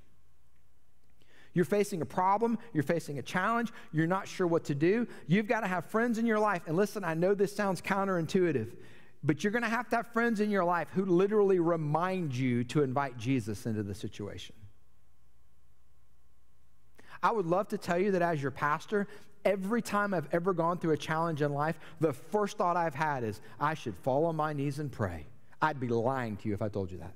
[1.57, 5.07] You're facing a problem, you're facing a challenge, you're not sure what to do.
[5.25, 6.61] You've got to have friends in your life.
[6.67, 8.75] And listen, I know this sounds counterintuitive,
[9.23, 12.63] but you're going to have to have friends in your life who literally remind you
[12.65, 14.53] to invite Jesus into the situation.
[17.23, 19.07] I would love to tell you that as your pastor,
[19.43, 23.23] every time I've ever gone through a challenge in life, the first thought I've had
[23.23, 25.25] is, I should fall on my knees and pray.
[25.59, 27.15] I'd be lying to you if I told you that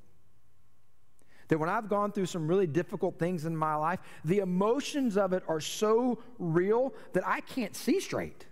[1.52, 5.34] that when I've gone through some really difficult things in my life, the emotions of
[5.34, 8.46] it are so real that I can't see straight.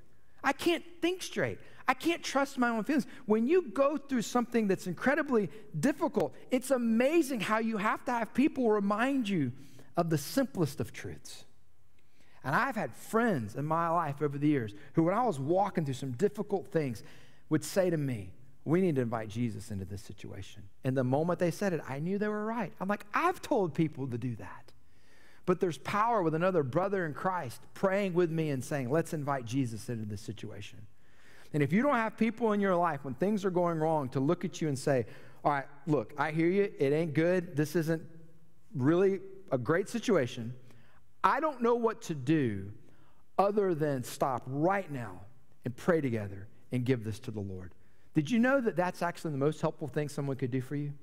[0.43, 1.59] I can't think straight.
[1.87, 3.07] I can't trust my own feelings.
[3.25, 8.33] When you go through something that's incredibly difficult, it's amazing how you have to have
[8.33, 9.53] people remind you
[9.95, 11.45] of the simplest of truths.
[12.43, 15.85] And I've had friends in my life over the years who, when I was walking
[15.85, 17.01] through some difficult things,
[17.47, 18.33] would say to me,
[18.69, 20.63] we need to invite Jesus into this situation.
[20.83, 22.71] And the moment they said it, I knew they were right.
[22.79, 24.71] I'm like, I've told people to do that.
[25.45, 29.45] But there's power with another brother in Christ praying with me and saying, let's invite
[29.45, 30.79] Jesus into this situation.
[31.53, 34.19] And if you don't have people in your life when things are going wrong to
[34.19, 35.07] look at you and say,
[35.43, 36.71] all right, look, I hear you.
[36.77, 37.55] It ain't good.
[37.55, 38.03] This isn't
[38.75, 39.19] really
[39.51, 40.53] a great situation.
[41.23, 42.71] I don't know what to do
[43.39, 45.21] other than stop right now
[45.65, 47.73] and pray together and give this to the Lord.
[48.13, 50.93] Did you know that that's actually the most helpful thing someone could do for you?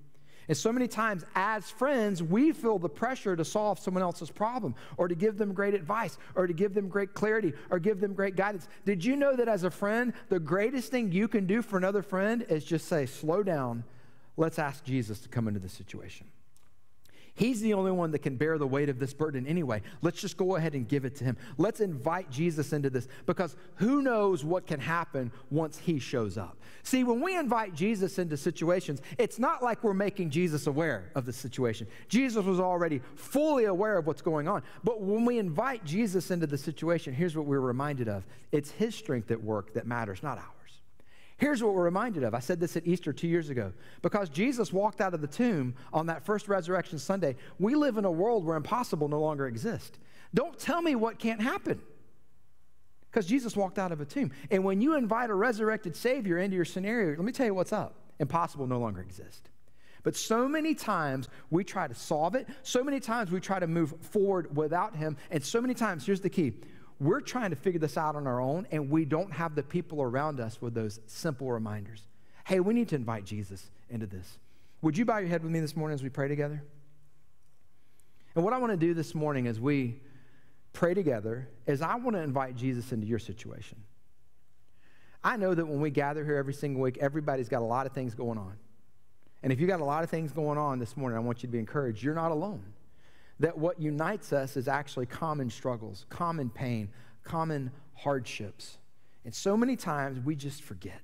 [0.48, 4.76] And so many times, as friends, we feel the pressure to solve someone else's problem
[4.96, 8.14] or to give them great advice or to give them great clarity or give them
[8.14, 8.68] great guidance.
[8.84, 12.02] Did you know that as a friend, the greatest thing you can do for another
[12.02, 13.82] friend is just say, slow down,
[14.36, 16.28] let's ask Jesus to come into the situation?
[17.36, 19.82] He's the only one that can bear the weight of this burden anyway.
[20.00, 21.36] Let's just go ahead and give it to him.
[21.58, 26.56] Let's invite Jesus into this because who knows what can happen once he shows up.
[26.82, 31.26] See, when we invite Jesus into situations, it's not like we're making Jesus aware of
[31.26, 31.86] the situation.
[32.08, 34.62] Jesus was already fully aware of what's going on.
[34.82, 38.94] But when we invite Jesus into the situation, here's what we're reminded of it's his
[38.94, 40.55] strength at work that matters, not ours.
[41.38, 42.34] Here's what we're reminded of.
[42.34, 43.72] I said this at Easter two years ago.
[44.00, 48.06] Because Jesus walked out of the tomb on that first resurrection Sunday, we live in
[48.06, 49.98] a world where impossible no longer exists.
[50.32, 51.80] Don't tell me what can't happen.
[53.10, 54.30] Because Jesus walked out of a tomb.
[54.50, 57.72] And when you invite a resurrected Savior into your scenario, let me tell you what's
[57.72, 57.94] up.
[58.18, 59.48] Impossible no longer exists.
[60.02, 62.46] But so many times we try to solve it.
[62.62, 65.16] So many times we try to move forward without Him.
[65.30, 66.52] And so many times, here's the key
[66.98, 70.00] we're trying to figure this out on our own, and we don't have the people
[70.00, 72.02] around us with those simple reminders.
[72.44, 74.38] Hey, we need to invite Jesus into this.
[74.82, 76.62] Would you bow your head with me this morning as we pray together?
[78.34, 80.00] And what I want to do this morning as we
[80.72, 83.78] pray together is I want to invite Jesus into your situation.
[85.24, 87.92] I know that when we gather here every single week, everybody's got a lot of
[87.92, 88.54] things going on.
[89.42, 91.48] And if you got a lot of things going on this morning, I want you
[91.48, 92.02] to be encouraged.
[92.02, 92.62] You're not alone.
[93.40, 96.88] That what unites us is actually common struggles, common pain,
[97.22, 98.78] common hardships.
[99.24, 101.02] And so many times we just forget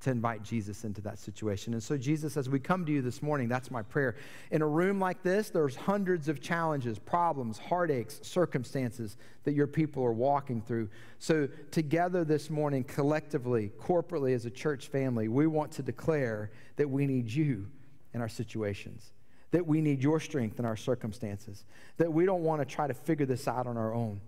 [0.00, 1.72] to invite Jesus into that situation.
[1.72, 4.14] And so, Jesus, as we come to you this morning, that's my prayer.
[4.52, 10.04] In a room like this, there's hundreds of challenges, problems, heartaches, circumstances that your people
[10.04, 10.88] are walking through.
[11.18, 16.88] So, together this morning, collectively, corporately, as a church family, we want to declare that
[16.88, 17.66] we need you
[18.14, 19.12] in our situations,
[19.50, 21.64] that we need your strength in our circumstances,
[21.96, 24.20] that we don't want to try to figure this out on our own.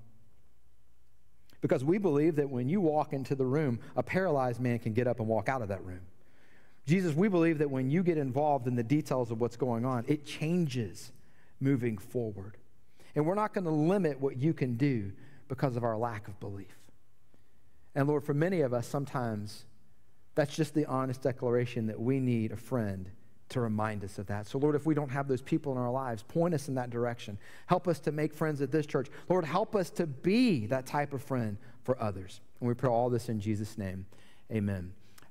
[1.61, 5.07] Because we believe that when you walk into the room, a paralyzed man can get
[5.07, 6.01] up and walk out of that room.
[6.87, 10.05] Jesus, we believe that when you get involved in the details of what's going on,
[10.09, 11.12] it changes
[11.61, 12.57] moving forward.
[13.14, 15.12] And we're not going to limit what you can do
[15.49, 16.79] because of our lack of belief.
[17.95, 19.64] And Lord, for many of us, sometimes
[20.35, 23.11] that's just the honest declaration that we need a friend
[23.51, 24.47] to remind us of that.
[24.47, 26.91] So, Lord, if we don't have those people in our lives, point us in that
[26.91, 27.39] direction.
[27.67, 29.09] Help us to make friends at this church.
[29.29, 32.41] Lord, help us to be that type of friend for others.
[32.61, 34.07] And we pray all this in Jesus' name.
[34.53, 34.93] Amen.